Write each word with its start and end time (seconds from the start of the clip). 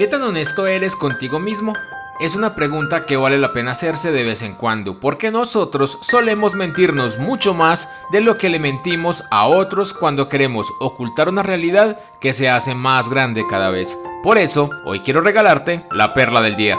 ¿Qué 0.00 0.06
tan 0.06 0.22
honesto 0.22 0.66
eres 0.66 0.96
contigo 0.96 1.38
mismo? 1.38 1.74
Es 2.20 2.34
una 2.34 2.54
pregunta 2.54 3.04
que 3.04 3.18
vale 3.18 3.36
la 3.36 3.52
pena 3.52 3.72
hacerse 3.72 4.10
de 4.12 4.24
vez 4.24 4.42
en 4.42 4.54
cuando, 4.54 4.98
porque 4.98 5.30
nosotros 5.30 5.98
solemos 6.00 6.54
mentirnos 6.54 7.18
mucho 7.18 7.52
más 7.52 7.86
de 8.10 8.22
lo 8.22 8.38
que 8.38 8.48
le 8.48 8.58
mentimos 8.58 9.24
a 9.30 9.44
otros 9.44 9.92
cuando 9.92 10.26
queremos 10.26 10.72
ocultar 10.80 11.28
una 11.28 11.42
realidad 11.42 12.00
que 12.18 12.32
se 12.32 12.48
hace 12.48 12.74
más 12.74 13.10
grande 13.10 13.44
cada 13.46 13.68
vez. 13.68 13.98
Por 14.22 14.38
eso, 14.38 14.70
hoy 14.86 15.00
quiero 15.00 15.20
regalarte 15.20 15.84
la 15.90 16.14
perla 16.14 16.40
del 16.40 16.56
día. 16.56 16.78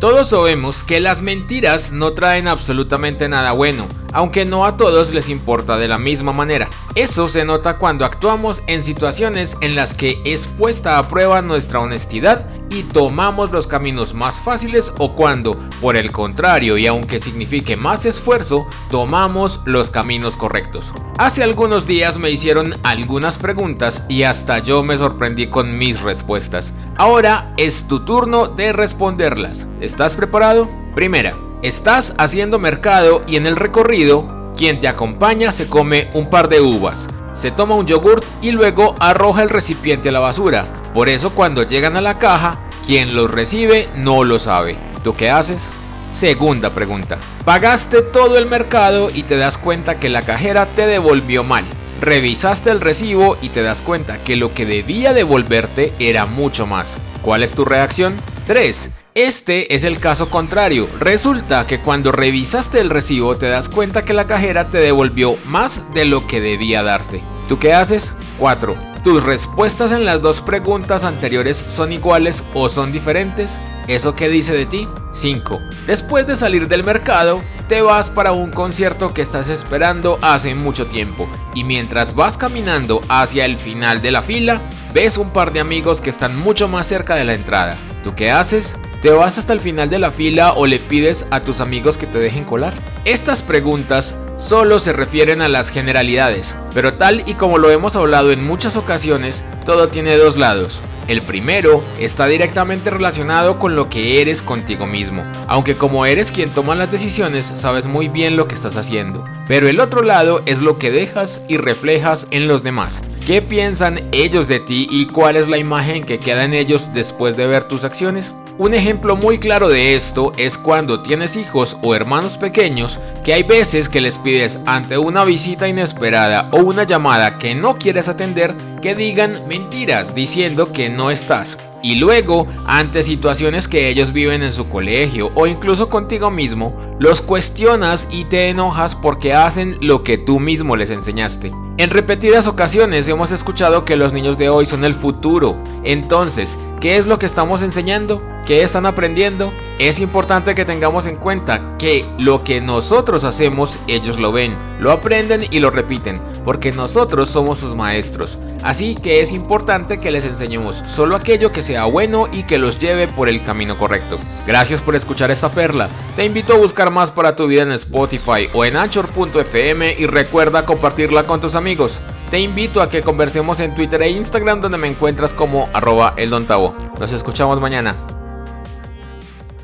Todos 0.00 0.30
sabemos 0.30 0.84
que 0.84 0.98
las 0.98 1.20
mentiras 1.20 1.92
no 1.92 2.14
traen 2.14 2.48
absolutamente 2.48 3.28
nada 3.28 3.52
bueno, 3.52 3.86
aunque 4.12 4.44
no 4.44 4.64
a 4.64 4.76
todos 4.76 5.12
les 5.12 5.28
importa 5.28 5.78
de 5.78 5.88
la 5.88 5.98
misma 5.98 6.32
manera. 6.32 6.68
Eso 6.94 7.28
se 7.28 7.44
nota 7.44 7.78
cuando 7.78 8.04
actuamos 8.04 8.62
en 8.66 8.82
situaciones 8.82 9.56
en 9.60 9.74
las 9.74 9.94
que 9.94 10.20
es 10.24 10.46
puesta 10.46 10.98
a 10.98 11.08
prueba 11.08 11.40
nuestra 11.42 11.80
honestidad 11.80 12.46
y 12.70 12.82
tomamos 12.82 13.50
los 13.50 13.66
caminos 13.66 14.14
más 14.14 14.42
fáciles 14.42 14.92
o 14.98 15.14
cuando, 15.14 15.58
por 15.80 15.96
el 15.96 16.12
contrario 16.12 16.76
y 16.76 16.86
aunque 16.86 17.20
signifique 17.20 17.76
más 17.76 18.04
esfuerzo, 18.04 18.66
tomamos 18.90 19.60
los 19.64 19.90
caminos 19.90 20.36
correctos. 20.36 20.92
Hace 21.18 21.42
algunos 21.42 21.86
días 21.86 22.18
me 22.18 22.30
hicieron 22.30 22.74
algunas 22.82 23.38
preguntas 23.38 24.04
y 24.08 24.22
hasta 24.24 24.58
yo 24.58 24.82
me 24.82 24.96
sorprendí 24.96 25.46
con 25.46 25.78
mis 25.78 26.02
respuestas. 26.02 26.74
Ahora 26.96 27.52
es 27.56 27.88
tu 27.88 28.04
turno 28.04 28.48
de 28.48 28.72
responderlas. 28.72 29.66
¿Estás 29.80 30.16
preparado? 30.16 30.68
Primera, 30.94 31.34
Estás 31.62 32.16
haciendo 32.18 32.58
mercado 32.58 33.20
y 33.28 33.36
en 33.36 33.46
el 33.46 33.54
recorrido, 33.54 34.52
quien 34.56 34.80
te 34.80 34.88
acompaña 34.88 35.52
se 35.52 35.68
come 35.68 36.10
un 36.12 36.28
par 36.28 36.48
de 36.48 36.60
uvas, 36.60 37.08
se 37.30 37.52
toma 37.52 37.76
un 37.76 37.86
yogurt 37.86 38.24
y 38.42 38.50
luego 38.50 38.96
arroja 38.98 39.44
el 39.44 39.48
recipiente 39.48 40.08
a 40.08 40.12
la 40.12 40.18
basura. 40.18 40.66
Por 40.92 41.08
eso 41.08 41.30
cuando 41.30 41.62
llegan 41.62 41.96
a 41.96 42.00
la 42.00 42.18
caja, 42.18 42.68
quien 42.84 43.14
los 43.14 43.30
recibe 43.30 43.88
no 43.94 44.24
lo 44.24 44.40
sabe. 44.40 44.76
¿Tú 45.04 45.14
qué 45.14 45.30
haces? 45.30 45.72
Segunda 46.10 46.74
pregunta. 46.74 47.16
Pagaste 47.44 48.02
todo 48.02 48.38
el 48.38 48.46
mercado 48.46 49.10
y 49.14 49.22
te 49.22 49.36
das 49.36 49.56
cuenta 49.56 50.00
que 50.00 50.08
la 50.08 50.24
cajera 50.24 50.66
te 50.66 50.88
devolvió 50.88 51.44
mal. 51.44 51.64
Revisaste 52.00 52.70
el 52.70 52.80
recibo 52.80 53.38
y 53.40 53.50
te 53.50 53.62
das 53.62 53.82
cuenta 53.82 54.18
que 54.18 54.34
lo 54.34 54.52
que 54.52 54.66
debía 54.66 55.12
devolverte 55.12 55.92
era 56.00 56.26
mucho 56.26 56.66
más. 56.66 56.98
¿Cuál 57.22 57.44
es 57.44 57.54
tu 57.54 57.64
reacción? 57.64 58.16
3. 58.48 58.90
Este 59.14 59.74
es 59.74 59.84
el 59.84 60.00
caso 60.00 60.30
contrario. 60.30 60.88
Resulta 60.98 61.66
que 61.66 61.80
cuando 61.80 62.12
revisaste 62.12 62.80
el 62.80 62.88
recibo 62.88 63.36
te 63.36 63.50
das 63.50 63.68
cuenta 63.68 64.06
que 64.06 64.14
la 64.14 64.26
cajera 64.26 64.70
te 64.70 64.78
devolvió 64.78 65.36
más 65.48 65.92
de 65.92 66.06
lo 66.06 66.26
que 66.26 66.40
debía 66.40 66.82
darte. 66.82 67.22
¿Tú 67.46 67.58
qué 67.58 67.74
haces? 67.74 68.16
4. 68.38 68.74
¿Tus 69.04 69.24
respuestas 69.24 69.92
en 69.92 70.06
las 70.06 70.22
dos 70.22 70.40
preguntas 70.40 71.04
anteriores 71.04 71.62
son 71.68 71.92
iguales 71.92 72.42
o 72.54 72.70
son 72.70 72.90
diferentes? 72.90 73.60
¿Eso 73.86 74.14
qué 74.14 74.30
dice 74.30 74.54
de 74.54 74.64
ti? 74.64 74.88
5. 75.12 75.60
Después 75.86 76.26
de 76.26 76.34
salir 76.34 76.66
del 76.66 76.82
mercado, 76.82 77.42
te 77.68 77.82
vas 77.82 78.08
para 78.08 78.32
un 78.32 78.50
concierto 78.50 79.12
que 79.12 79.20
estás 79.20 79.50
esperando 79.50 80.18
hace 80.22 80.54
mucho 80.54 80.86
tiempo 80.86 81.28
y 81.54 81.64
mientras 81.64 82.14
vas 82.14 82.38
caminando 82.38 83.02
hacia 83.10 83.44
el 83.44 83.58
final 83.58 84.00
de 84.00 84.10
la 84.10 84.22
fila, 84.22 84.58
ves 84.94 85.18
un 85.18 85.34
par 85.34 85.52
de 85.52 85.60
amigos 85.60 86.00
que 86.00 86.08
están 86.08 86.38
mucho 86.38 86.66
más 86.66 86.86
cerca 86.86 87.14
de 87.14 87.24
la 87.24 87.34
entrada. 87.34 87.76
¿Tú 88.02 88.14
qué 88.14 88.30
haces? 88.30 88.78
¿Te 89.02 89.10
vas 89.10 89.36
hasta 89.36 89.52
el 89.52 89.58
final 89.58 89.90
de 89.90 89.98
la 89.98 90.12
fila 90.12 90.52
o 90.52 90.64
le 90.64 90.78
pides 90.78 91.26
a 91.32 91.40
tus 91.40 91.60
amigos 91.60 91.98
que 91.98 92.06
te 92.06 92.20
dejen 92.20 92.44
colar? 92.44 92.72
Estas 93.04 93.42
preguntas 93.42 94.16
solo 94.36 94.78
se 94.78 94.92
refieren 94.92 95.42
a 95.42 95.48
las 95.48 95.70
generalidades, 95.70 96.54
pero 96.74 96.92
tal 96.92 97.22
y 97.28 97.34
como 97.34 97.58
lo 97.58 97.70
hemos 97.70 97.96
hablado 97.96 98.32
en 98.32 98.46
muchas 98.46 98.76
ocasiones, 98.76 99.44
todo 99.64 99.88
tiene 99.88 100.16
dos 100.16 100.36
lados. 100.36 100.82
El 101.08 101.20
primero 101.20 101.82
está 101.98 102.26
directamente 102.26 102.88
relacionado 102.88 103.58
con 103.58 103.74
lo 103.74 103.90
que 103.90 104.22
eres 104.22 104.40
contigo 104.40 104.86
mismo, 104.86 105.24
aunque 105.48 105.74
como 105.74 106.06
eres 106.06 106.30
quien 106.30 106.48
toma 106.48 106.76
las 106.76 106.92
decisiones 106.92 107.44
sabes 107.44 107.86
muy 107.86 108.08
bien 108.08 108.36
lo 108.36 108.46
que 108.46 108.54
estás 108.54 108.76
haciendo. 108.76 109.24
Pero 109.48 109.68
el 109.68 109.80
otro 109.80 110.02
lado 110.02 110.42
es 110.46 110.60
lo 110.60 110.78
que 110.78 110.92
dejas 110.92 111.42
y 111.48 111.56
reflejas 111.56 112.28
en 112.30 112.46
los 112.46 112.62
demás. 112.62 113.02
¿Qué 113.26 113.42
piensan 113.42 114.00
ellos 114.12 114.46
de 114.46 114.60
ti 114.60 114.86
y 114.90 115.06
cuál 115.06 115.36
es 115.36 115.48
la 115.48 115.58
imagen 115.58 116.04
que 116.04 116.20
queda 116.20 116.44
en 116.44 116.54
ellos 116.54 116.90
después 116.94 117.36
de 117.36 117.46
ver 117.46 117.64
tus 117.64 117.84
acciones? 117.84 118.34
Un 118.58 118.74
ejemplo 118.74 119.16
muy 119.16 119.38
claro 119.38 119.68
de 119.68 119.94
esto 119.96 120.32
es 120.36 120.58
cuando 120.58 121.02
tienes 121.02 121.36
hijos 121.36 121.76
o 121.82 121.94
hermanos 121.94 122.38
pequeños 122.38 123.00
que 123.24 123.32
hay 123.32 123.42
veces 123.42 123.88
que 123.88 124.00
les 124.00 124.18
pides 124.18 124.60
ante 124.66 124.98
una 124.98 125.24
visita 125.24 125.68
inesperada 125.68 126.48
o 126.52 126.61
una 126.62 126.84
llamada 126.84 127.38
que 127.38 127.54
no 127.54 127.74
quieres 127.74 128.08
atender 128.08 128.54
que 128.80 128.94
digan 128.94 129.46
mentiras 129.48 130.14
diciendo 130.14 130.72
que 130.72 130.90
no 130.90 131.10
estás. 131.10 131.58
Y 131.82 131.96
luego, 131.96 132.46
ante 132.64 133.02
situaciones 133.02 133.66
que 133.66 133.88
ellos 133.88 134.12
viven 134.12 134.44
en 134.44 134.52
su 134.52 134.66
colegio 134.66 135.32
o 135.34 135.48
incluso 135.48 135.88
contigo 135.88 136.30
mismo, 136.30 136.74
los 137.00 137.20
cuestionas 137.20 138.08
y 138.12 138.24
te 138.24 138.50
enojas 138.50 138.94
porque 138.94 139.34
hacen 139.34 139.78
lo 139.80 140.04
que 140.04 140.16
tú 140.16 140.38
mismo 140.38 140.76
les 140.76 140.90
enseñaste. 140.90 141.52
En 141.78 141.90
repetidas 141.90 142.46
ocasiones 142.46 143.08
hemos 143.08 143.32
escuchado 143.32 143.84
que 143.84 143.96
los 143.96 144.12
niños 144.12 144.38
de 144.38 144.48
hoy 144.48 144.66
son 144.66 144.84
el 144.84 144.94
futuro. 144.94 145.56
Entonces, 145.82 146.58
¿qué 146.80 146.96
es 146.96 147.06
lo 147.06 147.18
que 147.18 147.26
estamos 147.26 147.62
enseñando? 147.62 148.22
¿Qué 148.46 148.62
están 148.62 148.86
aprendiendo? 148.86 149.52
Es 149.78 149.98
importante 149.98 150.54
que 150.54 150.64
tengamos 150.64 151.06
en 151.06 151.16
cuenta 151.16 151.76
que 151.78 152.04
lo 152.18 152.44
que 152.44 152.60
nosotros 152.60 153.24
hacemos, 153.24 153.78
ellos 153.88 154.18
lo 154.18 154.30
ven, 154.30 154.54
lo 154.78 154.92
aprenden 154.92 155.42
y 155.50 155.58
lo 155.58 155.70
repiten, 155.70 156.20
porque 156.44 156.70
nosotros 156.72 157.30
somos 157.30 157.58
sus 157.58 157.74
maestros. 157.74 158.38
Así 158.62 158.94
que 158.94 159.20
es 159.20 159.32
importante 159.32 159.98
que 159.98 160.10
les 160.10 160.24
enseñemos 160.24 160.76
solo 160.86 161.16
aquello 161.16 161.50
que 161.50 161.62
sea 161.72 161.86
bueno 161.86 162.28
y 162.30 162.42
que 162.42 162.58
los 162.58 162.78
lleve 162.78 163.08
por 163.08 163.30
el 163.30 163.42
camino 163.42 163.78
correcto. 163.78 164.18
Gracias 164.46 164.82
por 164.82 164.94
escuchar 164.94 165.30
esta 165.30 165.50
perla. 165.50 165.88
Te 166.16 166.26
invito 166.26 166.52
a 166.52 166.58
buscar 166.58 166.90
más 166.90 167.10
para 167.10 167.34
tu 167.34 167.46
vida 167.46 167.62
en 167.62 167.72
Spotify 167.72 168.46
o 168.52 168.66
en 168.66 168.76
anchor.fm 168.76 169.96
y 169.98 170.04
recuerda 170.04 170.66
compartirla 170.66 171.24
con 171.24 171.40
tus 171.40 171.54
amigos. 171.54 172.02
Te 172.30 172.40
invito 172.40 172.82
a 172.82 172.90
que 172.90 173.00
conversemos 173.00 173.58
en 173.60 173.74
Twitter 173.74 174.02
e 174.02 174.10
Instagram 174.10 174.60
donde 174.60 174.76
me 174.76 174.88
encuentras 174.88 175.32
como 175.32 175.70
arroba 175.72 176.12
eldontavo. 176.18 176.74
Nos 177.00 177.14
escuchamos 177.14 177.58
mañana. 177.58 177.94